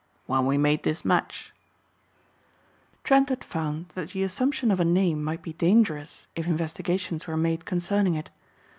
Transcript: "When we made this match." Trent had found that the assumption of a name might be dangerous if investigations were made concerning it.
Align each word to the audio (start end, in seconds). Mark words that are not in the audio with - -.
"When 0.25 0.47
we 0.47 0.57
made 0.57 0.81
this 0.81 1.05
match." 1.05 1.53
Trent 3.03 3.29
had 3.29 3.43
found 3.43 3.89
that 3.89 4.09
the 4.09 4.23
assumption 4.23 4.71
of 4.71 4.79
a 4.79 4.83
name 4.83 5.23
might 5.23 5.43
be 5.43 5.53
dangerous 5.53 6.25
if 6.35 6.47
investigations 6.47 7.27
were 7.27 7.37
made 7.37 7.65
concerning 7.65 8.15
it. 8.15 8.31